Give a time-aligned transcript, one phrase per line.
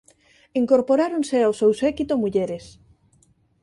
[0.61, 2.65] Incorporáronse ó seu séquito mulleres.